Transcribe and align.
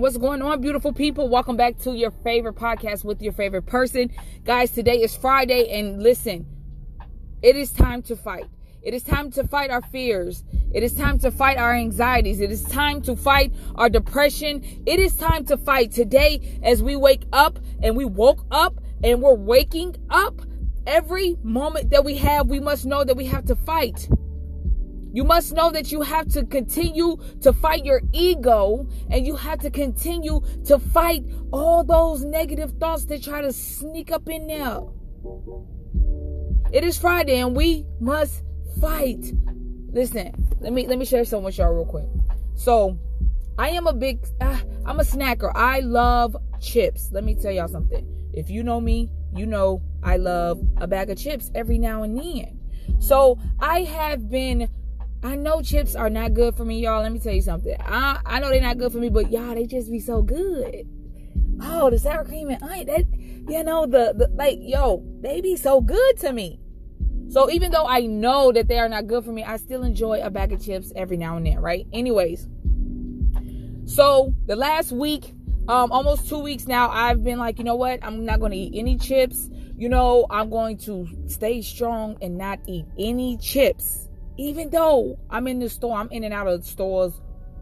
What's 0.00 0.16
going 0.16 0.40
on, 0.40 0.62
beautiful 0.62 0.94
people? 0.94 1.28
Welcome 1.28 1.58
back 1.58 1.76
to 1.80 1.92
your 1.92 2.10
favorite 2.10 2.54
podcast 2.54 3.04
with 3.04 3.20
your 3.20 3.34
favorite 3.34 3.66
person. 3.66 4.10
Guys, 4.46 4.70
today 4.70 5.02
is 5.02 5.14
Friday, 5.14 5.68
and 5.78 6.02
listen, 6.02 6.46
it 7.42 7.54
is 7.54 7.70
time 7.70 8.00
to 8.04 8.16
fight. 8.16 8.46
It 8.80 8.94
is 8.94 9.02
time 9.02 9.30
to 9.32 9.46
fight 9.46 9.70
our 9.70 9.82
fears. 9.82 10.42
It 10.72 10.82
is 10.82 10.94
time 10.94 11.18
to 11.18 11.30
fight 11.30 11.58
our 11.58 11.74
anxieties. 11.74 12.40
It 12.40 12.50
is 12.50 12.64
time 12.64 13.02
to 13.02 13.14
fight 13.14 13.52
our 13.74 13.90
depression. 13.90 14.64
It 14.86 15.00
is 15.00 15.16
time 15.16 15.44
to 15.44 15.58
fight 15.58 15.92
today 15.92 16.58
as 16.62 16.82
we 16.82 16.96
wake 16.96 17.26
up 17.30 17.58
and 17.82 17.94
we 17.94 18.06
woke 18.06 18.46
up 18.50 18.80
and 19.04 19.20
we're 19.20 19.34
waking 19.34 19.96
up. 20.08 20.40
Every 20.86 21.36
moment 21.42 21.90
that 21.90 22.06
we 22.06 22.16
have, 22.16 22.48
we 22.48 22.58
must 22.58 22.86
know 22.86 23.04
that 23.04 23.18
we 23.18 23.26
have 23.26 23.44
to 23.44 23.54
fight. 23.54 24.08
You 25.12 25.24
must 25.24 25.52
know 25.52 25.70
that 25.72 25.90
you 25.90 26.02
have 26.02 26.28
to 26.28 26.44
continue 26.46 27.16
to 27.40 27.52
fight 27.52 27.84
your 27.84 28.00
ego 28.12 28.86
and 29.10 29.26
you 29.26 29.34
have 29.36 29.58
to 29.60 29.70
continue 29.70 30.40
to 30.66 30.78
fight 30.78 31.24
all 31.52 31.82
those 31.82 32.24
negative 32.24 32.72
thoughts 32.78 33.06
that 33.06 33.22
try 33.22 33.40
to 33.40 33.52
sneak 33.52 34.12
up 34.12 34.28
in 34.28 34.46
there. 34.46 34.80
It 36.72 36.84
is 36.84 36.96
Friday 36.96 37.40
and 37.40 37.56
we 37.56 37.84
must 37.98 38.44
fight. 38.80 39.32
Listen, 39.92 40.32
let 40.60 40.72
me 40.72 40.86
let 40.86 40.98
me 40.98 41.04
share 41.04 41.24
something 41.24 41.46
with 41.46 41.58
y'all 41.58 41.74
real 41.74 41.84
quick. 41.84 42.06
So, 42.54 42.96
I 43.58 43.70
am 43.70 43.88
a 43.88 43.92
big 43.92 44.24
uh, 44.40 44.60
I'm 44.86 45.00
a 45.00 45.02
snacker. 45.02 45.50
I 45.56 45.80
love 45.80 46.36
chips. 46.60 47.10
Let 47.10 47.24
me 47.24 47.34
tell 47.34 47.50
y'all 47.50 47.66
something. 47.66 48.06
If 48.32 48.48
you 48.48 48.62
know 48.62 48.80
me, 48.80 49.10
you 49.34 49.46
know 49.46 49.82
I 50.04 50.18
love 50.18 50.62
a 50.76 50.86
bag 50.86 51.10
of 51.10 51.18
chips 51.18 51.50
every 51.56 51.78
now 51.78 52.04
and 52.04 52.16
then. 52.16 52.60
So, 53.00 53.38
I 53.58 53.82
have 53.82 54.30
been 54.30 54.68
I 55.22 55.36
know 55.36 55.60
chips 55.60 55.94
are 55.94 56.08
not 56.08 56.32
good 56.32 56.54
for 56.54 56.64
me, 56.64 56.80
y'all. 56.80 57.02
Let 57.02 57.12
me 57.12 57.18
tell 57.18 57.34
you 57.34 57.42
something. 57.42 57.76
I 57.80 58.20
I 58.24 58.40
know 58.40 58.48
they're 58.48 58.60
not 58.60 58.78
good 58.78 58.92
for 58.92 58.98
me, 58.98 59.10
but 59.10 59.30
y'all, 59.30 59.54
they 59.54 59.66
just 59.66 59.90
be 59.90 60.00
so 60.00 60.22
good. 60.22 60.88
Oh, 61.62 61.90
the 61.90 61.98
sour 61.98 62.24
cream 62.24 62.48
and 62.48 62.62
onion, 62.62 62.86
that 62.86 63.06
you 63.52 63.62
know 63.62 63.84
the, 63.84 64.14
the 64.16 64.28
like, 64.34 64.58
yo, 64.60 65.04
they 65.20 65.42
be 65.42 65.56
so 65.56 65.82
good 65.82 66.18
to 66.20 66.32
me. 66.32 66.58
So 67.28 67.50
even 67.50 67.70
though 67.70 67.86
I 67.86 68.06
know 68.06 68.50
that 68.52 68.66
they 68.66 68.78
are 68.78 68.88
not 68.88 69.06
good 69.06 69.24
for 69.24 69.30
me, 69.30 69.44
I 69.44 69.58
still 69.58 69.82
enjoy 69.82 70.20
a 70.22 70.30
bag 70.30 70.52
of 70.52 70.64
chips 70.64 70.90
every 70.96 71.18
now 71.18 71.36
and 71.36 71.46
then, 71.46 71.60
right? 71.60 71.86
Anyways, 71.92 72.48
so 73.84 74.34
the 74.46 74.56
last 74.56 74.90
week, 74.90 75.34
um, 75.68 75.92
almost 75.92 76.28
two 76.28 76.38
weeks 76.38 76.66
now, 76.66 76.88
I've 76.88 77.22
been 77.22 77.38
like, 77.38 77.58
you 77.58 77.64
know 77.64 77.76
what? 77.76 78.00
I'm 78.02 78.24
not 78.24 78.40
going 78.40 78.52
to 78.52 78.58
eat 78.58 78.72
any 78.74 78.96
chips. 78.96 79.48
You 79.76 79.88
know, 79.88 80.26
I'm 80.28 80.50
going 80.50 80.78
to 80.78 81.06
stay 81.26 81.62
strong 81.62 82.16
and 82.20 82.36
not 82.36 82.58
eat 82.66 82.86
any 82.98 83.36
chips 83.36 84.08
even 84.40 84.70
though 84.70 85.18
I'm 85.28 85.46
in 85.46 85.58
the 85.58 85.68
store, 85.68 85.98
I'm 85.98 86.10
in 86.10 86.24
and 86.24 86.32
out 86.32 86.46
of 86.46 86.64
stores 86.64 87.12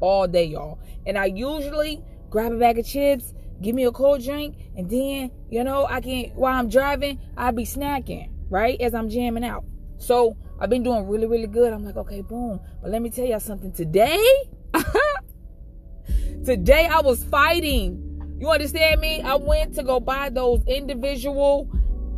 all 0.01 0.29
day, 0.29 0.45
y'all. 0.45 0.79
And 1.07 1.19
I 1.19 1.25
usually 1.25 2.05
grab 2.31 2.53
a 2.53 2.57
bag 2.57 2.79
of 2.79 2.87
chips, 2.87 3.35
give 3.61 3.75
me 3.75 3.85
a 3.85 3.91
cold 3.91 4.23
drink, 4.23 4.55
and 4.77 4.89
then, 4.89 5.33
you 5.51 5.65
know, 5.65 5.87
I 5.87 6.01
can, 6.01 6.27
while 6.37 6.55
I'm 6.55 6.69
driving, 6.69 7.19
I'll 7.37 7.51
be 7.51 7.65
snacking, 7.65 8.31
right? 8.49 8.81
As 8.81 8.95
I'm 8.95 9.09
jamming 9.09 9.45
out. 9.45 9.65
So 9.97 10.37
I've 10.61 10.71
been 10.71 10.85
doing 10.85 11.09
really, 11.09 11.27
really 11.27 11.49
good. 11.49 11.73
I'm 11.73 11.85
like, 11.85 11.97
okay, 11.97 12.21
boom. 12.21 12.61
But 12.81 12.93
let 12.93 13.03
me 13.03 13.11
tell 13.11 13.27
y'all 13.27 13.41
something. 13.41 13.73
Today, 13.73 14.25
today 16.45 16.87
I 16.87 17.01
was 17.01 17.25
fighting. 17.25 18.37
You 18.39 18.51
understand 18.51 19.01
me? 19.01 19.21
I 19.21 19.35
went 19.35 19.75
to 19.75 19.83
go 19.83 19.99
buy 19.99 20.29
those 20.29 20.63
individual 20.69 21.69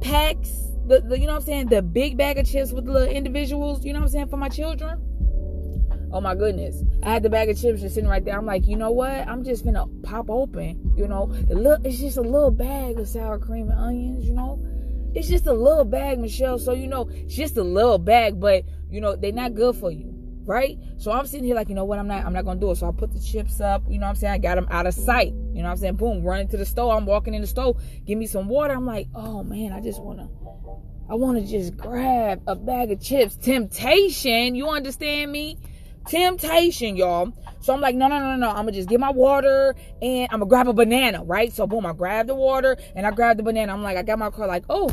packs 0.02 0.69
the, 0.90 1.00
the, 1.00 1.18
you 1.18 1.26
know 1.26 1.34
what 1.34 1.42
I'm 1.42 1.46
saying, 1.46 1.66
the 1.68 1.82
big 1.82 2.16
bag 2.16 2.36
of 2.36 2.46
chips 2.46 2.72
with 2.72 2.84
the 2.84 2.92
little 2.92 3.08
individuals, 3.08 3.84
you 3.84 3.92
know 3.92 4.00
what 4.00 4.06
I'm 4.06 4.10
saying, 4.10 4.28
for 4.28 4.36
my 4.36 4.48
children. 4.48 5.00
Oh 6.12 6.20
my 6.20 6.34
goodness. 6.34 6.82
I 7.04 7.12
had 7.12 7.22
the 7.22 7.30
bag 7.30 7.48
of 7.48 7.60
chips 7.60 7.80
just 7.80 7.94
sitting 7.94 8.10
right 8.10 8.24
there. 8.24 8.36
I'm 8.36 8.44
like, 8.44 8.66
you 8.66 8.76
know 8.76 8.90
what? 8.90 9.28
I'm 9.28 9.44
just 9.44 9.64
gonna 9.64 9.86
pop 10.02 10.28
open. 10.28 10.92
You 10.96 11.06
know, 11.06 11.26
the 11.26 11.54
little, 11.54 11.86
it's 11.86 11.98
just 11.98 12.16
a 12.16 12.22
little 12.22 12.50
bag 12.50 12.98
of 12.98 13.06
sour 13.06 13.38
cream 13.38 13.70
and 13.70 13.78
onions, 13.78 14.26
you 14.26 14.34
know? 14.34 14.60
It's 15.14 15.28
just 15.28 15.46
a 15.46 15.52
little 15.52 15.84
bag, 15.84 16.18
Michelle. 16.18 16.58
So 16.58 16.72
you 16.72 16.88
know, 16.88 17.08
it's 17.12 17.36
just 17.36 17.56
a 17.56 17.62
little 17.62 17.98
bag, 17.98 18.40
but 18.40 18.64
you 18.90 19.00
know, 19.00 19.14
they're 19.14 19.30
not 19.30 19.54
good 19.54 19.76
for 19.76 19.92
you. 19.92 20.16
Right? 20.44 20.78
So 20.98 21.12
I'm 21.12 21.26
sitting 21.28 21.44
here 21.44 21.54
like, 21.54 21.68
you 21.68 21.76
know 21.76 21.84
what, 21.84 22.00
I'm 22.00 22.08
not 22.08 22.24
I'm 22.26 22.32
not 22.32 22.44
gonna 22.44 22.58
do 22.58 22.72
it. 22.72 22.76
So 22.76 22.88
I 22.88 22.92
put 22.92 23.12
the 23.12 23.20
chips 23.20 23.60
up, 23.60 23.84
you 23.88 24.00
know 24.00 24.06
what 24.06 24.10
I'm 24.10 24.16
saying? 24.16 24.32
I 24.32 24.38
got 24.38 24.56
them 24.56 24.66
out 24.70 24.86
of 24.86 24.94
sight. 24.94 25.28
You 25.28 25.62
know 25.62 25.64
what 25.64 25.70
I'm 25.70 25.76
saying? 25.76 25.96
Boom, 25.96 26.24
running 26.24 26.48
to 26.48 26.56
the 26.56 26.66
store. 26.66 26.96
I'm 26.96 27.06
walking 27.06 27.34
in 27.34 27.40
the 27.40 27.46
store, 27.46 27.76
give 28.04 28.18
me 28.18 28.26
some 28.26 28.48
water. 28.48 28.74
I'm 28.74 28.86
like, 28.86 29.06
oh 29.14 29.44
man, 29.44 29.72
I 29.72 29.80
just 29.80 30.02
wanna 30.02 30.28
I 31.10 31.14
want 31.14 31.38
to 31.38 31.44
just 31.44 31.76
grab 31.76 32.40
a 32.46 32.54
bag 32.54 32.92
of 32.92 33.02
chips. 33.02 33.34
Temptation, 33.34 34.54
you 34.54 34.68
understand 34.68 35.32
me? 35.32 35.58
Temptation, 36.06 36.96
y'all. 36.96 37.32
So 37.58 37.74
I'm 37.74 37.80
like, 37.80 37.96
no, 37.96 38.06
no, 38.06 38.20
no, 38.20 38.36
no. 38.36 38.48
I'm 38.48 38.58
gonna 38.58 38.72
just 38.72 38.88
get 38.88 39.00
my 39.00 39.10
water 39.10 39.74
and 40.00 40.28
I'm 40.30 40.38
gonna 40.38 40.48
grab 40.48 40.68
a 40.68 40.72
banana, 40.72 41.24
right? 41.24 41.52
So 41.52 41.66
boom, 41.66 41.84
I 41.84 41.94
grab 41.94 42.28
the 42.28 42.36
water 42.36 42.76
and 42.94 43.08
I 43.08 43.10
grab 43.10 43.38
the 43.38 43.42
banana. 43.42 43.72
I'm 43.72 43.82
like, 43.82 43.96
I 43.96 44.04
got 44.04 44.20
my 44.20 44.30
car, 44.30 44.46
like, 44.46 44.62
oh, 44.70 44.88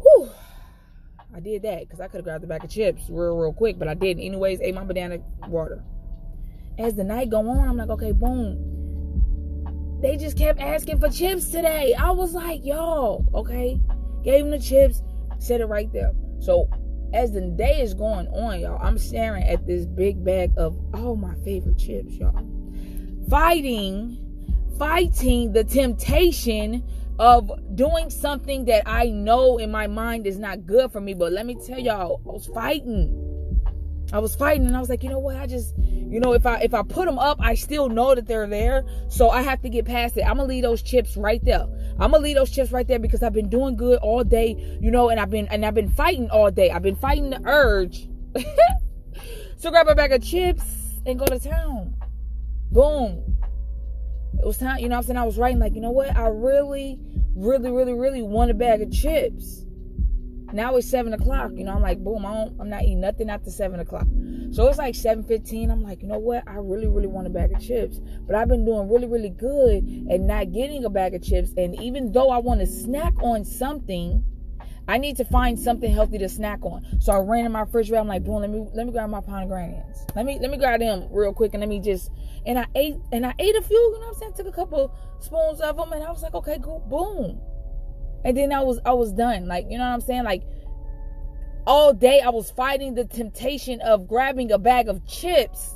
whew. 0.00 0.30
I 1.34 1.40
did 1.40 1.62
that 1.62 1.80
because 1.80 1.98
I 1.98 2.06
could 2.06 2.18
have 2.18 2.24
grabbed 2.24 2.44
the 2.44 2.46
bag 2.46 2.62
of 2.62 2.70
chips 2.70 3.02
real, 3.08 3.36
real 3.36 3.52
quick, 3.52 3.80
but 3.80 3.88
I 3.88 3.94
didn't. 3.94 4.22
Anyways, 4.22 4.60
ate 4.60 4.76
my 4.76 4.84
banana 4.84 5.18
water. 5.48 5.82
As 6.78 6.94
the 6.94 7.02
night 7.02 7.30
go 7.30 7.40
on, 7.48 7.68
I'm 7.68 7.76
like, 7.76 7.90
okay, 7.90 8.12
boom. 8.12 9.98
They 10.00 10.16
just 10.16 10.38
kept 10.38 10.60
asking 10.60 11.00
for 11.00 11.08
chips 11.08 11.48
today. 11.48 11.94
I 11.94 12.12
was 12.12 12.32
like, 12.32 12.64
y'all, 12.64 13.26
okay 13.34 13.80
Gave 14.24 14.46
him 14.46 14.50
the 14.50 14.58
chips, 14.58 15.02
set 15.38 15.60
it 15.60 15.66
right 15.66 15.92
there. 15.92 16.12
So 16.40 16.68
as 17.12 17.32
the 17.32 17.42
day 17.42 17.80
is 17.80 17.94
going 17.94 18.26
on, 18.28 18.60
y'all, 18.60 18.80
I'm 18.82 18.98
staring 18.98 19.44
at 19.44 19.66
this 19.66 19.86
big 19.86 20.24
bag 20.24 20.52
of 20.56 20.78
all 20.94 21.14
my 21.14 21.34
favorite 21.44 21.78
chips, 21.78 22.14
y'all. 22.14 22.34
Fighting, 23.28 24.18
fighting 24.78 25.52
the 25.52 25.64
temptation 25.64 26.82
of 27.18 27.50
doing 27.76 28.10
something 28.10 28.64
that 28.64 28.82
I 28.86 29.06
know 29.10 29.58
in 29.58 29.70
my 29.70 29.86
mind 29.86 30.26
is 30.26 30.38
not 30.38 30.66
good 30.66 30.90
for 30.90 31.00
me. 31.00 31.14
But 31.14 31.32
let 31.32 31.46
me 31.46 31.56
tell 31.64 31.78
y'all, 31.78 32.20
I 32.26 32.30
was 32.30 32.46
fighting. 32.46 33.20
I 34.12 34.18
was 34.18 34.34
fighting 34.34 34.66
and 34.66 34.76
I 34.76 34.80
was 34.80 34.88
like, 34.88 35.02
you 35.02 35.08
know 35.08 35.18
what? 35.18 35.36
I 35.36 35.46
just, 35.46 35.74
you 35.78 36.20
know, 36.20 36.34
if 36.34 36.46
I 36.46 36.58
if 36.60 36.74
I 36.74 36.82
put 36.82 37.06
them 37.06 37.18
up, 37.18 37.38
I 37.40 37.54
still 37.54 37.88
know 37.88 38.14
that 38.14 38.26
they're 38.26 38.46
there. 38.46 38.84
So 39.08 39.30
I 39.30 39.42
have 39.42 39.62
to 39.62 39.68
get 39.68 39.86
past 39.86 40.16
it. 40.16 40.22
I'm 40.22 40.36
gonna 40.36 40.48
leave 40.48 40.62
those 40.62 40.82
chips 40.82 41.16
right 41.16 41.42
there. 41.44 41.66
I'm 41.98 42.10
gonna 42.10 42.22
leave 42.22 42.36
those 42.36 42.50
chips 42.50 42.72
right 42.72 42.86
there 42.86 42.98
because 42.98 43.22
I've 43.22 43.32
been 43.32 43.48
doing 43.48 43.76
good 43.76 43.98
all 44.00 44.24
day, 44.24 44.78
you 44.80 44.90
know, 44.90 45.10
and 45.10 45.20
I've 45.20 45.30
been 45.30 45.46
and 45.48 45.64
I've 45.64 45.74
been 45.74 45.90
fighting 45.90 46.28
all 46.30 46.50
day. 46.50 46.70
I've 46.70 46.82
been 46.82 46.96
fighting 46.96 47.30
the 47.30 47.40
urge. 47.44 48.08
so 49.56 49.70
grab 49.70 49.86
a 49.88 49.94
bag 49.94 50.12
of 50.12 50.22
chips 50.22 51.00
and 51.06 51.18
go 51.18 51.26
to 51.26 51.38
town. 51.38 51.94
Boom. 52.70 53.36
It 54.38 54.46
was 54.46 54.58
time, 54.58 54.78
you 54.80 54.88
know 54.88 54.96
I'm 54.96 55.02
saying? 55.04 55.16
I 55.16 55.24
was 55.24 55.38
writing 55.38 55.60
like, 55.60 55.74
you 55.74 55.80
know 55.80 55.92
what? 55.92 56.16
I 56.16 56.26
really, 56.26 56.98
really, 57.36 57.70
really, 57.70 57.92
really 57.92 58.22
want 58.22 58.50
a 58.50 58.54
bag 58.54 58.82
of 58.82 58.90
chips. 58.90 59.64
Now 60.54 60.76
it's 60.76 60.88
seven 60.88 61.12
o'clock. 61.12 61.50
You 61.56 61.64
know, 61.64 61.72
I'm 61.72 61.82
like, 61.82 61.98
boom, 61.98 62.24
I 62.24 62.48
I'm 62.60 62.70
not 62.70 62.84
eating 62.84 63.00
nothing 63.00 63.28
after 63.28 63.50
seven 63.50 63.80
o'clock. 63.80 64.06
So 64.52 64.68
it's 64.68 64.78
like 64.78 64.94
seven 64.94 65.24
fifteen. 65.24 65.68
I'm 65.68 65.82
like, 65.82 66.00
you 66.00 66.06
know 66.06 66.20
what? 66.20 66.44
I 66.46 66.54
really, 66.54 66.86
really 66.86 67.08
want 67.08 67.26
a 67.26 67.30
bag 67.30 67.52
of 67.52 67.60
chips, 67.60 67.98
but 68.24 68.36
I've 68.36 68.46
been 68.46 68.64
doing 68.64 68.88
really, 68.88 69.08
really 69.08 69.30
good 69.30 69.82
and 69.82 70.28
not 70.28 70.52
getting 70.52 70.84
a 70.84 70.90
bag 70.90 71.16
of 71.16 71.24
chips. 71.24 71.52
And 71.56 71.74
even 71.82 72.12
though 72.12 72.30
I 72.30 72.38
want 72.38 72.60
to 72.60 72.66
snack 72.68 73.14
on 73.20 73.44
something, 73.44 74.22
I 74.86 74.96
need 74.98 75.16
to 75.16 75.24
find 75.24 75.58
something 75.58 75.92
healthy 75.92 76.18
to 76.18 76.28
snack 76.28 76.60
on. 76.62 76.86
So 77.00 77.12
I 77.12 77.18
ran 77.18 77.46
in 77.46 77.50
my 77.50 77.62
refrigerator. 77.62 78.00
I'm 78.00 78.06
like, 78.06 78.22
boom, 78.22 78.40
let 78.40 78.50
me 78.50 78.64
let 78.74 78.86
me 78.86 78.92
grab 78.92 79.10
my 79.10 79.22
pomegranates. 79.22 80.06
Let 80.14 80.24
me 80.24 80.38
let 80.40 80.52
me 80.52 80.56
grab 80.56 80.78
them 80.78 81.08
real 81.10 81.32
quick 81.32 81.52
and 81.54 81.62
let 81.62 81.68
me 81.68 81.80
just 81.80 82.12
and 82.46 82.60
I 82.60 82.66
ate 82.76 82.94
and 83.10 83.26
I 83.26 83.34
ate 83.40 83.56
a 83.56 83.62
few. 83.62 83.76
You 83.76 83.92
know 83.94 84.06
what 84.06 84.14
I'm 84.14 84.20
saying? 84.20 84.32
Took 84.34 84.46
a 84.46 84.52
couple 84.52 84.94
spoons 85.18 85.60
of 85.60 85.76
them 85.76 85.92
and 85.92 86.04
I 86.04 86.12
was 86.12 86.22
like, 86.22 86.34
okay, 86.34 86.60
cool, 86.62 86.78
boom 86.88 87.40
and 88.24 88.36
then 88.36 88.52
I 88.52 88.62
was 88.62 88.80
I 88.84 88.92
was 88.92 89.12
done. 89.12 89.46
Like, 89.46 89.66
you 89.68 89.78
know 89.78 89.84
what 89.84 89.94
I'm 89.94 90.00
saying? 90.00 90.24
Like 90.24 90.42
all 91.66 91.92
day 91.92 92.20
I 92.20 92.28
was 92.30 92.50
fighting 92.50 92.94
the 92.94 93.04
temptation 93.04 93.80
of 93.80 94.06
grabbing 94.06 94.52
a 94.52 94.58
bag 94.58 94.88
of 94.88 95.06
chips. 95.06 95.74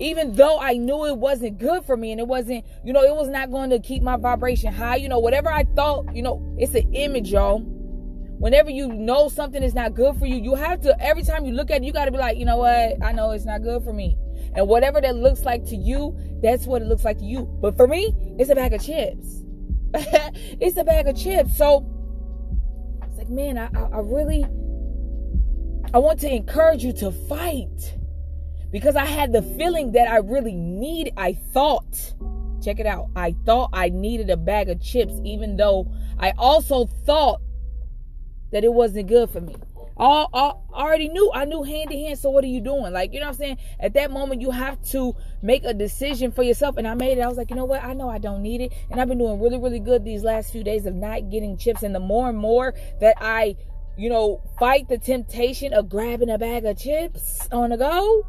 Even 0.00 0.32
though 0.32 0.60
I 0.60 0.74
knew 0.74 1.06
it 1.06 1.18
wasn't 1.18 1.58
good 1.58 1.84
for 1.84 1.96
me 1.96 2.12
and 2.12 2.20
it 2.20 2.28
wasn't, 2.28 2.64
you 2.84 2.92
know, 2.92 3.02
it 3.02 3.14
was 3.14 3.28
not 3.28 3.50
going 3.50 3.70
to 3.70 3.80
keep 3.80 4.00
my 4.00 4.16
vibration 4.16 4.72
high. 4.72 4.94
You 4.94 5.08
know, 5.08 5.18
whatever 5.18 5.50
I 5.50 5.64
thought, 5.74 6.14
you 6.14 6.22
know, 6.22 6.40
it's 6.56 6.74
an 6.74 6.94
image, 6.94 7.32
y'all. 7.32 7.58
Whenever 8.38 8.70
you 8.70 8.86
know 8.86 9.28
something 9.28 9.60
is 9.60 9.74
not 9.74 9.94
good 9.94 10.16
for 10.16 10.26
you, 10.26 10.36
you 10.36 10.54
have 10.54 10.80
to, 10.82 10.96
every 11.02 11.24
time 11.24 11.44
you 11.44 11.52
look 11.52 11.72
at 11.72 11.82
it, 11.82 11.84
you 11.84 11.92
got 11.92 12.04
to 12.04 12.12
be 12.12 12.18
like, 12.18 12.38
you 12.38 12.44
know 12.44 12.58
what? 12.58 13.02
I 13.02 13.10
know 13.10 13.32
it's 13.32 13.44
not 13.44 13.64
good 13.64 13.82
for 13.82 13.92
me. 13.92 14.16
And 14.54 14.68
whatever 14.68 15.00
that 15.00 15.16
looks 15.16 15.44
like 15.44 15.64
to 15.66 15.76
you, 15.76 16.16
that's 16.40 16.64
what 16.64 16.80
it 16.80 16.84
looks 16.84 17.04
like 17.04 17.18
to 17.18 17.24
you. 17.24 17.46
But 17.60 17.76
for 17.76 17.88
me, 17.88 18.14
it's 18.38 18.50
a 18.50 18.54
bag 18.54 18.74
of 18.74 18.80
chips. 18.80 19.42
it's 20.60 20.76
a 20.76 20.84
bag 20.84 21.08
of 21.08 21.16
chips. 21.16 21.56
So 21.56 21.86
it's 23.04 23.18
like, 23.18 23.30
man, 23.30 23.58
I, 23.58 23.68
I, 23.74 23.82
I 23.94 24.00
really, 24.00 24.44
I 25.94 25.98
want 25.98 26.20
to 26.20 26.34
encourage 26.34 26.84
you 26.84 26.92
to 26.94 27.10
fight 27.10 27.96
because 28.70 28.96
I 28.96 29.04
had 29.04 29.32
the 29.32 29.42
feeling 29.42 29.92
that 29.92 30.08
I 30.08 30.18
really 30.18 30.54
need. 30.54 31.12
I 31.16 31.32
thought, 31.32 32.14
check 32.62 32.78
it 32.78 32.86
out. 32.86 33.08
I 33.16 33.34
thought 33.46 33.70
I 33.72 33.88
needed 33.88 34.30
a 34.30 34.36
bag 34.36 34.68
of 34.68 34.82
chips, 34.82 35.14
even 35.24 35.56
though 35.56 35.90
I 36.18 36.32
also 36.36 36.86
thought 36.86 37.40
that 38.52 38.64
it 38.64 38.72
wasn't 38.72 39.08
good 39.08 39.30
for 39.30 39.40
me. 39.40 39.56
All, 39.98 40.28
all 40.32 40.64
already 40.72 41.08
knew. 41.08 41.30
I 41.34 41.44
knew 41.44 41.62
hand 41.62 41.90
to 41.90 41.96
hand. 41.96 42.18
So 42.18 42.30
what 42.30 42.44
are 42.44 42.48
you 42.48 42.60
doing? 42.60 42.92
Like, 42.92 43.12
you 43.12 43.20
know 43.20 43.26
what 43.26 43.32
I'm 43.32 43.38
saying? 43.38 43.58
At 43.80 43.94
that 43.94 44.10
moment, 44.10 44.40
you 44.40 44.50
have 44.50 44.80
to 44.90 45.14
make 45.42 45.64
a 45.64 45.74
decision 45.74 46.30
for 46.30 46.42
yourself. 46.42 46.76
And 46.76 46.86
I 46.86 46.94
made 46.94 47.18
it. 47.18 47.22
I 47.22 47.28
was 47.28 47.36
like, 47.36 47.50
you 47.50 47.56
know 47.56 47.64
what? 47.64 47.82
I 47.82 47.94
know 47.94 48.08
I 48.08 48.18
don't 48.18 48.42
need 48.42 48.60
it. 48.60 48.72
And 48.90 49.00
I've 49.00 49.08
been 49.08 49.18
doing 49.18 49.40
really, 49.40 49.58
really 49.58 49.80
good 49.80 50.04
these 50.04 50.22
last 50.22 50.52
few 50.52 50.62
days 50.62 50.86
of 50.86 50.94
not 50.94 51.30
getting 51.30 51.56
chips. 51.56 51.82
And 51.82 51.94
the 51.94 52.00
more 52.00 52.28
and 52.28 52.38
more 52.38 52.74
that 53.00 53.16
I, 53.20 53.56
you 53.96 54.08
know, 54.08 54.40
fight 54.58 54.88
the 54.88 54.98
temptation 54.98 55.72
of 55.72 55.88
grabbing 55.88 56.30
a 56.30 56.38
bag 56.38 56.64
of 56.64 56.78
chips 56.78 57.48
on 57.50 57.70
the 57.70 57.76
go, 57.76 58.24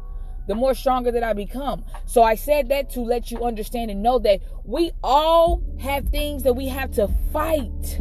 the 0.48 0.54
more 0.56 0.74
stronger 0.74 1.12
that 1.12 1.22
I 1.22 1.32
become. 1.32 1.84
So 2.06 2.24
I 2.24 2.34
said 2.34 2.70
that 2.70 2.90
to 2.90 3.00
let 3.00 3.30
you 3.30 3.44
understand 3.44 3.90
and 3.90 4.02
know 4.02 4.18
that 4.18 4.40
we 4.64 4.90
all 5.04 5.62
have 5.78 6.08
things 6.08 6.42
that 6.42 6.54
we 6.54 6.66
have 6.66 6.90
to 6.92 7.08
fight 7.32 8.00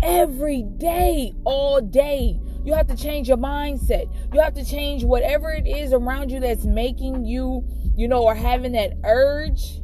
every 0.00 0.62
day, 0.62 1.32
all 1.44 1.80
day. 1.80 2.40
You 2.64 2.74
have 2.74 2.86
to 2.88 2.96
change 2.96 3.28
your 3.28 3.36
mindset. 3.36 4.12
You 4.32 4.40
have 4.40 4.54
to 4.54 4.64
change 4.64 5.04
whatever 5.04 5.50
it 5.50 5.66
is 5.66 5.92
around 5.92 6.30
you 6.30 6.40
that's 6.40 6.64
making 6.64 7.24
you, 7.24 7.64
you 7.96 8.08
know, 8.08 8.22
or 8.22 8.34
having 8.34 8.72
that 8.72 8.92
urge. 9.04 9.80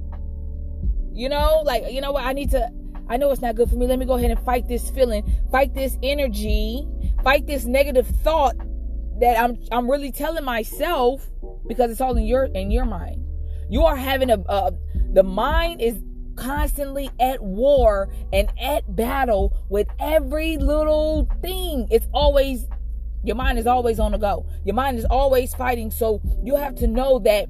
You 1.12 1.29
know, 1.29 1.62
like, 1.65 1.91
you 1.91 2.00
know 2.00 2.12
what? 2.12 2.25
I 2.25 2.32
need 2.32 2.50
to, 2.50 2.71
I 3.09 3.17
know 3.17 3.31
it's 3.31 3.41
not 3.41 3.55
good 3.55 3.71
for 3.71 3.76
me. 3.76 3.87
Let 3.87 3.99
me 3.99 4.06
go 4.06 4.15
ahead 4.15 4.31
and 4.31 4.41
fight 4.41 4.69
this 4.69 4.91
feeling, 4.91 5.25
fight 5.50 5.75
this 5.75 5.97
energy, 6.03 6.87
fight 7.23 7.47
this 7.47 7.65
negative 7.65 8.06
thought 8.06 8.56
that 9.21 9.38
I'm 9.38 9.59
I'm 9.71 9.88
really 9.88 10.11
telling 10.11 10.44
myself 10.44 11.31
because 11.67 11.91
it's 11.91 12.00
all 12.00 12.17
in 12.17 12.25
your 12.25 12.47
in 12.47 12.71
your 12.71 12.85
mind. 12.85 13.25
You 13.71 13.85
are 13.85 13.97
having 13.97 14.31
a, 14.31 14.73
the 15.12 15.23
mind 15.23 15.81
is 15.81 16.03
constantly 16.36 17.10
at 17.20 17.42
war 17.42 18.08
and 18.32 18.48
at 18.60 18.94
battle 18.94 19.56
with 19.69 19.88
every 19.98 20.56
little 20.56 21.28
thing. 21.42 21.88
It's 21.90 22.08
always, 22.12 22.66
your 23.22 23.36
mind 23.36 23.58
is 23.58 23.66
always 23.66 23.98
on 23.98 24.12
the 24.12 24.19
go. 24.19 24.46
Your 24.64 24.75
mind 24.75 24.98
is 24.98 25.04
always 25.04 25.54
fighting. 25.54 25.90
So 25.90 26.20
you 26.42 26.56
have 26.56 26.75
to 26.76 26.86
know 26.86 27.19
that, 27.20 27.48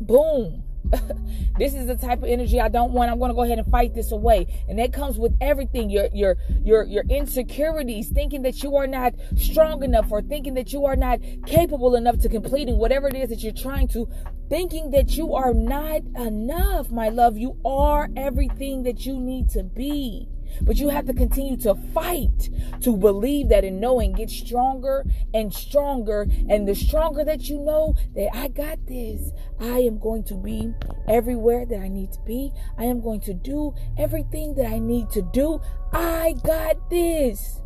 boom, 0.00 0.61
this 1.58 1.74
is 1.74 1.86
the 1.86 1.96
type 1.96 2.18
of 2.18 2.28
energy 2.28 2.60
I 2.60 2.68
don't 2.68 2.92
want. 2.92 3.10
I'm 3.10 3.18
going 3.18 3.30
to 3.30 3.34
go 3.34 3.42
ahead 3.42 3.58
and 3.58 3.70
fight 3.70 3.94
this 3.94 4.12
away. 4.12 4.46
And 4.68 4.78
that 4.78 4.92
comes 4.92 5.18
with 5.18 5.36
everything. 5.40 5.90
Your 5.90 6.08
your 6.12 6.36
your 6.64 6.84
your 6.84 7.04
insecurities, 7.08 8.08
thinking 8.08 8.42
that 8.42 8.62
you 8.62 8.76
are 8.76 8.86
not 8.86 9.14
strong 9.36 9.82
enough 9.82 10.10
or 10.10 10.22
thinking 10.22 10.54
that 10.54 10.72
you 10.72 10.84
are 10.84 10.96
not 10.96 11.20
capable 11.46 11.94
enough 11.94 12.18
to 12.20 12.28
completing 12.28 12.78
whatever 12.78 13.08
it 13.08 13.14
is 13.14 13.30
that 13.30 13.42
you're 13.42 13.52
trying 13.52 13.88
to 13.88 14.08
thinking 14.48 14.90
that 14.90 15.16
you 15.16 15.34
are 15.34 15.54
not 15.54 16.02
enough, 16.16 16.90
my 16.90 17.08
love. 17.08 17.38
You 17.38 17.56
are 17.64 18.08
everything 18.16 18.82
that 18.82 19.06
you 19.06 19.18
need 19.18 19.48
to 19.50 19.62
be. 19.62 20.28
But 20.60 20.76
you 20.76 20.88
have 20.88 21.06
to 21.06 21.14
continue 21.14 21.56
to 21.58 21.74
fight 21.94 22.50
to 22.82 22.96
believe 22.96 23.48
that 23.48 23.64
and 23.64 23.80
know 23.80 24.00
and 24.00 24.14
get 24.14 24.30
stronger 24.30 25.04
and 25.32 25.52
stronger. 25.52 26.26
And 26.48 26.68
the 26.68 26.74
stronger 26.74 27.24
that 27.24 27.48
you 27.48 27.58
know 27.58 27.94
that 28.14 28.34
I 28.34 28.48
got 28.48 28.86
this, 28.86 29.32
I 29.60 29.80
am 29.80 29.98
going 29.98 30.24
to 30.24 30.34
be 30.34 30.72
everywhere 31.08 31.66
that 31.66 31.78
I 31.78 31.88
need 31.88 32.12
to 32.12 32.20
be. 32.26 32.52
I 32.78 32.84
am 32.84 33.00
going 33.00 33.20
to 33.22 33.34
do 33.34 33.74
everything 33.98 34.54
that 34.54 34.66
I 34.66 34.78
need 34.78 35.10
to 35.10 35.22
do. 35.22 35.60
I 35.92 36.34
got 36.44 36.90
this. 36.90 37.58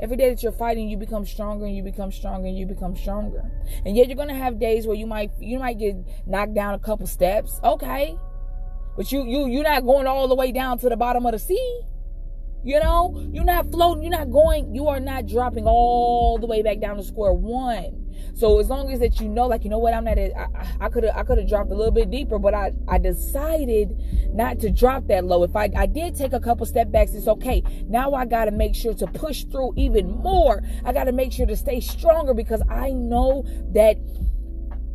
Every 0.00 0.16
day 0.16 0.30
that 0.30 0.42
you're 0.44 0.52
fighting, 0.52 0.88
you 0.88 0.96
become 0.96 1.26
stronger 1.26 1.66
and 1.66 1.74
you 1.74 1.82
become 1.82 2.12
stronger 2.12 2.46
and 2.46 2.56
you 2.56 2.66
become 2.66 2.96
stronger. 2.96 3.50
And 3.84 3.96
yet 3.96 4.06
you're 4.06 4.16
gonna 4.16 4.34
have 4.34 4.60
days 4.60 4.86
where 4.86 4.96
you 4.96 5.06
might 5.06 5.32
you 5.40 5.58
might 5.58 5.78
get 5.78 5.96
knocked 6.24 6.54
down 6.54 6.74
a 6.74 6.78
couple 6.78 7.06
steps. 7.08 7.58
Okay. 7.64 8.16
But 8.98 9.12
you 9.12 9.24
you 9.26 9.46
you're 9.46 9.62
not 9.62 9.86
going 9.86 10.08
all 10.08 10.26
the 10.26 10.34
way 10.34 10.50
down 10.50 10.80
to 10.80 10.88
the 10.88 10.96
bottom 10.96 11.24
of 11.24 11.30
the 11.30 11.38
sea. 11.38 11.82
You 12.64 12.80
know, 12.80 13.30
you're 13.32 13.44
not 13.44 13.70
floating, 13.70 14.02
you're 14.02 14.10
not 14.10 14.32
going, 14.32 14.74
you 14.74 14.88
are 14.88 14.98
not 14.98 15.26
dropping 15.26 15.66
all 15.68 16.36
the 16.36 16.48
way 16.48 16.62
back 16.62 16.80
down 16.80 16.96
to 16.96 17.04
square 17.04 17.32
one. 17.32 18.12
So 18.34 18.58
as 18.58 18.68
long 18.68 18.90
as 18.90 18.98
that 18.98 19.20
you 19.20 19.28
know, 19.28 19.46
like 19.46 19.62
you 19.62 19.70
know 19.70 19.78
what, 19.78 19.94
I'm 19.94 20.02
not. 20.02 20.18
I 20.80 20.88
could 20.88 21.04
have 21.04 21.16
I 21.16 21.22
could 21.22 21.38
have 21.38 21.48
dropped 21.48 21.70
a 21.70 21.76
little 21.76 21.92
bit 21.92 22.10
deeper, 22.10 22.40
but 22.40 22.54
I 22.54 22.72
I 22.88 22.98
decided 22.98 23.96
not 24.34 24.58
to 24.60 24.70
drop 24.70 25.06
that 25.06 25.24
low. 25.24 25.44
If 25.44 25.54
I 25.54 25.70
I 25.76 25.86
did 25.86 26.16
take 26.16 26.32
a 26.32 26.40
couple 26.40 26.66
step 26.66 26.90
backs, 26.90 27.14
it's 27.14 27.28
okay. 27.28 27.62
Now 27.86 28.14
I 28.14 28.26
got 28.26 28.46
to 28.46 28.50
make 28.50 28.74
sure 28.74 28.94
to 28.94 29.06
push 29.06 29.44
through 29.44 29.74
even 29.76 30.10
more. 30.10 30.60
I 30.84 30.92
got 30.92 31.04
to 31.04 31.12
make 31.12 31.30
sure 31.30 31.46
to 31.46 31.56
stay 31.56 31.78
stronger 31.78 32.34
because 32.34 32.62
I 32.68 32.90
know 32.90 33.44
that 33.74 33.96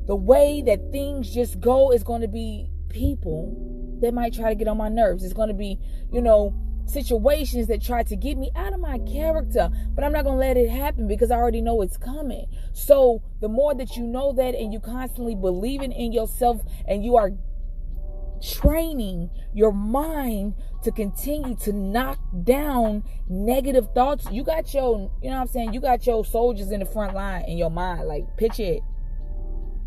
the 0.08 0.16
way 0.18 0.62
that 0.66 0.92
things 0.92 1.34
just 1.34 1.62
go 1.62 1.94
is 1.94 2.04
going 2.04 2.20
to 2.20 2.28
be 2.28 2.70
people 2.90 3.73
that 4.04 4.14
might 4.14 4.34
try 4.34 4.50
to 4.50 4.56
get 4.56 4.68
on 4.68 4.78
my 4.78 4.90
nerves. 4.90 5.24
It's 5.24 5.34
going 5.34 5.48
to 5.48 5.54
be, 5.54 5.80
you 6.12 6.22
know, 6.22 6.54
situations 6.86 7.68
that 7.68 7.82
try 7.82 8.04
to 8.04 8.16
get 8.16 8.38
me 8.38 8.52
out 8.56 8.74
of 8.74 8.80
my 8.80 9.00
character, 9.00 9.70
but 9.96 10.04
I'm 10.04 10.12
not 10.12 10.26
going 10.26 10.36
to 10.36 10.46
let 10.46 10.58
it 10.58 10.70
happen 10.70 11.08
because 11.08 11.32
I 11.32 11.38
already 11.38 11.62
know 11.62 11.82
it's 11.82 11.98
coming. 11.98 12.46
So, 12.74 13.22
the 13.42 13.48
more 13.50 13.74
that 13.74 13.96
you 13.96 14.06
know 14.06 14.34
that 14.34 14.56
and 14.56 14.74
you 14.74 14.80
constantly 14.80 15.36
believing 15.36 15.92
in 15.92 16.12
yourself 16.12 16.62
and 16.88 17.04
you 17.04 17.16
are 17.16 17.32
training 18.42 19.30
your 19.54 19.72
mind 19.72 20.56
to 20.84 20.92
continue 20.92 21.56
to 21.56 21.72
knock 21.72 22.20
down 22.44 23.04
negative 23.30 23.88
thoughts, 23.96 24.28
you 24.30 24.44
got 24.44 24.74
your, 24.74 25.10
you 25.22 25.30
know 25.30 25.36
what 25.36 25.42
I'm 25.42 25.48
saying? 25.48 25.74
You 25.74 25.80
got 25.80 26.06
your 26.06 26.26
soldiers 26.26 26.72
in 26.72 26.82
the 26.82 26.86
front 26.86 27.14
line 27.14 27.46
in 27.48 27.58
your 27.58 27.72
mind. 27.72 28.08
Like, 28.08 28.26
pitch 28.36 28.60
it. 28.60 28.82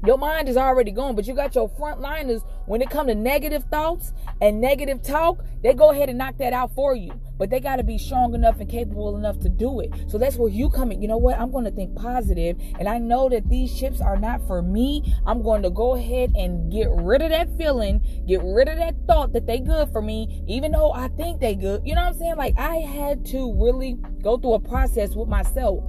Your 0.05 0.19
mind 0.19 0.49
is 0.49 0.57
already 0.57 0.91
gone, 0.91 1.17
but 1.17 1.27
you 1.27 1.35
got 1.35 1.55
your 1.55 1.69
frontliners 1.71 2.43
when 2.67 2.83
it 2.83 2.91
come 2.91 3.07
to 3.07 3.15
negative 3.15 3.65
thoughts 3.71 4.13
and 4.41 4.61
negative 4.61 5.03
talk, 5.03 5.43
they 5.63 5.73
go 5.73 5.91
ahead 5.91 6.09
and 6.09 6.19
knock 6.19 6.37
that 6.39 6.53
out 6.53 6.75
for 6.75 6.95
you. 6.95 7.13
But 7.39 7.51
they 7.51 7.61
got 7.61 7.77
to 7.77 7.85
be 7.85 7.99
strong 7.99 8.35
enough 8.35 8.61
and 8.61 8.69
capable 8.69 9.17
enough 9.17 9.39
to 9.41 9.49
do 9.49 9.81
it. 9.81 9.93
So 10.09 10.19
that's 10.19 10.37
where 10.37 10.49
you 10.49 10.71
come 10.71 10.91
in. 10.91 11.03
You 11.03 11.09
know 11.09 11.19
what? 11.19 11.39
I'm 11.39 11.51
going 11.51 11.65
to 11.65 11.71
think 11.71 11.95
positive, 11.95 12.59
and 12.79 12.89
I 12.89 12.99
know 12.99 13.29
that 13.29 13.49
these 13.49 13.79
chips 13.79 14.01
are 14.01 14.17
not 14.17 14.47
for 14.47 14.63
me. 14.63 15.15
I'm 15.27 15.43
going 15.43 15.63
to 15.63 15.71
go 15.71 15.95
ahead 15.95 16.33
and 16.35 16.73
get 16.73 16.89
rid 16.91 17.23
of 17.23 17.31
that 17.31 17.57
feeling, 17.57 18.01
get 18.27 18.43
rid 18.43 18.69
of 18.69 18.79
that 18.79 18.95
thought 19.07 19.33
that 19.35 19.47
they 19.47 19.61
good 19.61 19.91
for 19.93 20.03
me, 20.03 20.45
even 20.47 20.73
though 20.73 20.93
I 20.93 21.09
think 21.09 21.41
they 21.41 21.55
good. 21.55 21.83
You 21.85 21.95
know 21.95 22.03
what 22.03 22.15
I'm 22.15 22.19
saying? 22.19 22.37
Like 22.37 22.59
I 22.59 22.77
had 22.77 23.25
to 23.27 23.53
really 23.55 23.97
go 24.23 24.39
through 24.39 24.55
a 24.55 24.61
process 24.61 25.15
with 25.15 25.29
myself 25.29 25.85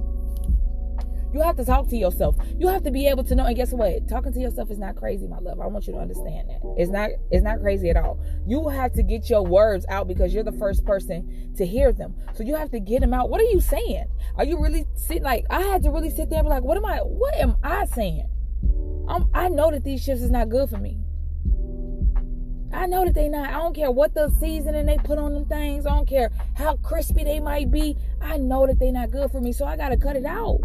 you 1.32 1.42
have 1.42 1.56
to 1.56 1.64
talk 1.64 1.88
to 1.88 1.96
yourself. 1.96 2.36
You 2.58 2.68
have 2.68 2.82
to 2.84 2.90
be 2.90 3.06
able 3.06 3.24
to 3.24 3.34
know. 3.34 3.44
And 3.44 3.56
guess 3.56 3.72
what? 3.72 4.08
Talking 4.08 4.32
to 4.32 4.40
yourself 4.40 4.70
is 4.70 4.78
not 4.78 4.96
crazy, 4.96 5.26
my 5.26 5.38
love. 5.38 5.60
I 5.60 5.66
want 5.66 5.86
you 5.86 5.92
to 5.94 5.98
understand 5.98 6.48
that. 6.48 6.60
It's 6.76 6.90
not 6.90 7.10
it's 7.30 7.42
not 7.42 7.60
crazy 7.60 7.90
at 7.90 7.96
all. 7.96 8.18
You 8.46 8.68
have 8.68 8.92
to 8.94 9.02
get 9.02 9.28
your 9.28 9.44
words 9.44 9.84
out 9.88 10.08
because 10.08 10.32
you're 10.32 10.44
the 10.44 10.52
first 10.52 10.84
person 10.84 11.52
to 11.56 11.66
hear 11.66 11.92
them. 11.92 12.14
So 12.34 12.42
you 12.42 12.54
have 12.56 12.70
to 12.70 12.80
get 12.80 13.00
them 13.00 13.12
out. 13.12 13.30
What 13.30 13.40
are 13.40 13.50
you 13.50 13.60
saying? 13.60 14.06
Are 14.36 14.44
you 14.44 14.60
really 14.60 14.86
sitting 14.94 15.22
like 15.22 15.44
I 15.50 15.62
had 15.62 15.82
to 15.82 15.90
really 15.90 16.10
sit 16.10 16.30
there 16.30 16.38
and 16.38 16.46
be 16.46 16.50
like, 16.50 16.64
what 16.64 16.76
am 16.76 16.84
I 16.84 16.98
what 16.98 17.34
am 17.34 17.56
I 17.62 17.84
saying? 17.86 18.28
I'm, 19.08 19.28
I 19.32 19.48
know 19.48 19.70
that 19.70 19.84
these 19.84 20.02
shifts 20.02 20.22
is 20.22 20.30
not 20.30 20.48
good 20.48 20.68
for 20.68 20.78
me. 20.78 20.98
I 22.72 22.86
know 22.86 23.04
that 23.04 23.14
they 23.14 23.28
not. 23.28 23.48
I 23.48 23.52
don't 23.52 23.74
care 23.74 23.90
what 23.90 24.14
the 24.14 24.30
seasoning 24.38 24.84
they 24.84 24.98
put 24.98 25.18
on 25.18 25.32
them 25.32 25.46
things. 25.46 25.86
I 25.86 25.94
don't 25.94 26.08
care 26.08 26.30
how 26.54 26.76
crispy 26.76 27.24
they 27.24 27.40
might 27.40 27.70
be. 27.70 27.96
I 28.20 28.36
know 28.36 28.66
that 28.66 28.78
they 28.78 28.90
not 28.90 29.10
good 29.10 29.30
for 29.30 29.40
me. 29.40 29.52
So 29.52 29.64
I 29.64 29.76
gotta 29.76 29.96
cut 29.96 30.16
it 30.16 30.26
out. 30.26 30.60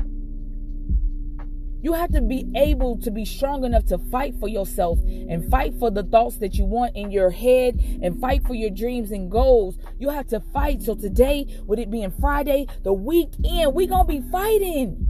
You 1.84 1.92
have 1.92 2.14
to 2.14 2.22
be 2.22 2.50
able 2.56 2.98
to 3.00 3.12
be 3.12 3.26
strong 3.26 3.66
enough 3.66 3.86
to 3.88 3.98
fight 3.98 4.36
for 4.40 4.48
yourself 4.48 5.00
and 5.04 5.52
fight 5.52 5.74
for 5.80 5.92
the 5.92 6.04
thoughts 6.04 6.38
that 6.38 6.56
you 6.56 6.64
want 6.64 6.96
in 6.96 7.12
your 7.12 7.30
head 7.30 7.78
and 8.02 8.22
fight 8.22 8.48
for 8.48 8.54
your 8.54 8.70
dreams 8.70 9.12
and 9.12 9.30
goals. 9.30 9.78
You 10.00 10.08
have 10.10 10.28
to 10.28 10.40
fight. 10.40 10.82
So 10.82 10.96
today, 10.96 11.46
with 11.68 11.80
it 11.80 11.92
being 11.92 12.14
Friday, 12.22 12.68
the 12.84 12.94
weekend, 12.94 13.76
we 13.76 13.86
going 13.86 14.08
to 14.08 14.22
be 14.22 14.32
fighting. 14.32 15.10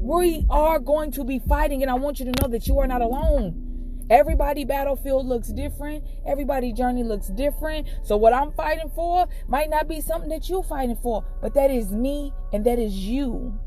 We 0.00 0.44
are 0.50 0.80
going 0.80 1.12
to 1.12 1.22
be 1.22 1.38
fighting, 1.38 1.80
and 1.80 1.92
I 1.92 1.94
want 1.94 2.18
you 2.18 2.24
to 2.26 2.42
know 2.42 2.48
that 2.48 2.66
you 2.66 2.80
are 2.80 2.88
not 2.88 3.00
alone. 3.00 4.06
Everybody 4.10 4.64
battlefield 4.64 5.26
looks 5.26 5.48
different. 5.48 6.02
Everybody 6.26 6.72
journey 6.72 7.04
looks 7.04 7.28
different. 7.28 7.88
So 8.02 8.16
what 8.16 8.32
I'm 8.32 8.50
fighting 8.52 8.90
for 8.96 9.28
might 9.46 9.70
not 9.70 9.86
be 9.86 10.00
something 10.00 10.30
that 10.30 10.48
you're 10.48 10.64
fighting 10.64 10.98
for, 11.00 11.24
but 11.40 11.54
that 11.54 11.70
is 11.70 11.92
me 11.92 12.32
and 12.52 12.64
that 12.66 12.80
is 12.80 12.94
you. 12.94 13.60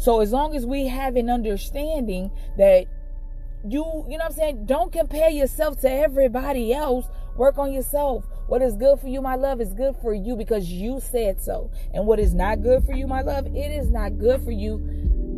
So 0.00 0.20
as 0.20 0.32
long 0.32 0.56
as 0.56 0.64
we 0.64 0.86
have 0.86 1.16
an 1.16 1.28
understanding 1.28 2.30
that 2.56 2.86
you, 3.68 3.84
you 4.08 4.16
know 4.16 4.24
what 4.24 4.24
I'm 4.24 4.32
saying, 4.32 4.64
don't 4.64 4.90
compare 4.90 5.28
yourself 5.28 5.78
to 5.80 5.92
everybody 5.92 6.72
else. 6.72 7.04
Work 7.36 7.58
on 7.58 7.70
yourself. 7.70 8.24
What 8.46 8.62
is 8.62 8.76
good 8.76 8.98
for 8.98 9.08
you, 9.08 9.20
my 9.20 9.34
love, 9.34 9.60
is 9.60 9.74
good 9.74 9.94
for 10.00 10.14
you 10.14 10.36
because 10.36 10.72
you 10.72 11.00
said 11.00 11.42
so. 11.42 11.70
And 11.92 12.06
what 12.06 12.18
is 12.18 12.32
not 12.32 12.62
good 12.62 12.82
for 12.86 12.94
you, 12.94 13.06
my 13.06 13.20
love, 13.20 13.46
it 13.48 13.70
is 13.70 13.90
not 13.90 14.18
good 14.18 14.42
for 14.42 14.50
you 14.50 14.78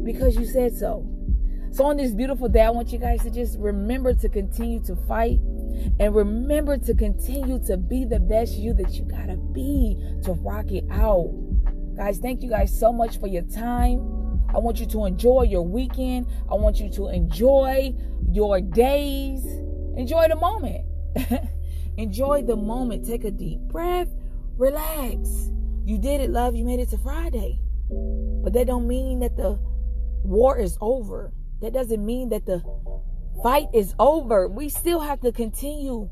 because 0.05 0.37
you 0.37 0.47
said 0.47 0.77
so. 0.77 1.05
So 1.73 1.85
on 1.85 1.97
this 1.97 2.13
beautiful 2.13 2.49
day, 2.49 2.63
I 2.63 2.71
want 2.71 2.93
you 2.93 2.99
guys 2.99 3.23
to 3.23 3.31
just 3.31 3.59
remember 3.59 4.15
to 4.15 4.29
continue 4.29 4.79
to 4.85 4.95
fight 4.95 5.41
and 5.99 6.15
remember 6.15 6.79
to 6.79 6.95
continue 6.95 7.59
to 7.67 7.77
be 7.77 8.05
the 8.05 8.21
best 8.21 8.55
you 8.55 8.75
that 8.75 8.93
you 8.93 9.05
gotta 9.07 9.37
be 9.37 9.97
to 10.23 10.35
rock 10.35 10.71
it 10.71 10.85
out. 10.91 11.33
Guys, 11.97 12.19
thank 12.19 12.43
you 12.43 12.49
guys 12.49 12.79
so 12.79 12.93
much 12.93 13.19
for 13.19 13.27
your 13.27 13.43
time. 13.43 14.12
I 14.55 14.59
want 14.59 14.79
you 14.79 14.87
to 14.87 15.07
enjoy 15.07 15.43
your 15.43 15.63
weekend. 15.63 16.27
I 16.51 16.55
want 16.55 16.79
you 16.79 16.91
to 16.91 17.09
enjoy 17.09 17.95
your 18.31 18.61
days. 18.61 19.45
Enjoy 19.97 20.29
the 20.29 20.37
moment. 20.37 20.85
enjoy 21.97 22.43
the 22.43 22.57
moment. 22.57 23.07
Take 23.07 23.25
a 23.25 23.31
deep 23.31 23.61
breath. 23.61 24.09
Relax. 24.57 25.51
You 25.85 25.99
did 25.99 26.21
it, 26.21 26.31
love. 26.31 26.55
You 26.55 26.65
made 26.65 26.81
it 26.81 26.91
to 26.91 26.99
Friday. 26.99 27.61
But 27.89 28.53
that 28.53 28.67
don't 28.67 28.87
mean 28.87 29.21
that 29.21 29.37
the 29.37 29.59
war 30.23 30.59
is 30.59 30.77
over. 30.81 31.33
That 31.61 31.73
doesn't 31.73 32.05
mean 32.05 32.29
that 32.31 32.47
the 32.47 32.63
fight 33.43 33.69
is 33.73 33.95
over. 33.99 34.49
We 34.49 34.69
still 34.69 35.01
have 35.01 35.21
to 35.21 35.33
continue 35.33 36.11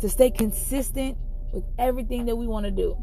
to 0.00 0.08
stay 0.08 0.30
consistent 0.30 1.16
with 1.52 1.64
everything 1.78 2.26
that 2.26 2.36
we 2.36 2.46
want 2.46 2.66
to 2.66 2.70
do. 2.70 2.96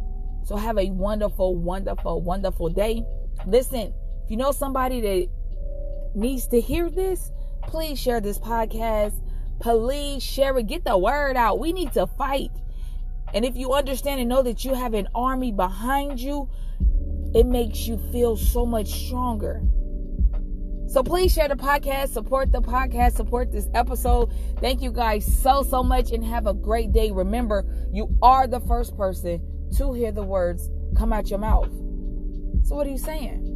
So 0.43 0.55
have 0.55 0.77
a 0.77 0.89
wonderful, 0.89 1.55
wonderful, 1.55 2.21
wonderful 2.21 2.69
day. 2.69 3.03
Listen, 3.45 3.93
if 4.29 4.33
you 4.33 4.37
know 4.37 4.51
somebody 4.51 5.01
that 5.01 5.27
needs 6.13 6.45
to 6.49 6.61
hear 6.61 6.87
this, 6.91 7.31
please 7.63 7.97
share 7.97 8.21
this 8.21 8.37
podcast. 8.37 9.19
Please 9.59 10.21
share 10.21 10.55
it. 10.59 10.67
Get 10.67 10.83
the 10.85 10.95
word 10.99 11.35
out. 11.35 11.57
We 11.57 11.73
need 11.73 11.93
to 11.93 12.05
fight. 12.05 12.51
And 13.33 13.43
if 13.43 13.55
you 13.55 13.73
understand 13.73 14.19
and 14.19 14.29
know 14.29 14.43
that 14.43 14.63
you 14.63 14.75
have 14.75 14.93
an 14.93 15.07
army 15.15 15.51
behind 15.51 16.19
you, 16.19 16.47
it 17.33 17.47
makes 17.47 17.87
you 17.87 17.97
feel 18.11 18.37
so 18.37 18.67
much 18.67 19.07
stronger. 19.07 19.63
So 20.85 21.01
please 21.01 21.33
share 21.33 21.47
the 21.47 21.55
podcast, 21.55 22.09
support 22.09 22.51
the 22.51 22.61
podcast, 22.61 23.13
support 23.13 23.51
this 23.51 23.67
episode. 23.73 24.31
Thank 24.59 24.83
you 24.83 24.91
guys 24.91 25.25
so, 25.25 25.63
so 25.63 25.81
much 25.81 26.11
and 26.11 26.23
have 26.23 26.45
a 26.45 26.53
great 26.53 26.91
day. 26.91 27.09
Remember, 27.09 27.65
you 27.91 28.15
are 28.21 28.45
the 28.45 28.59
first 28.59 28.95
person 28.95 29.41
to 29.77 29.91
hear 29.93 30.11
the 30.11 30.21
words 30.21 30.69
come 30.95 31.11
out 31.13 31.31
your 31.31 31.39
mouth. 31.39 31.71
So, 32.63 32.75
what 32.75 32.85
are 32.85 32.91
you 32.91 32.99
saying? 32.99 33.48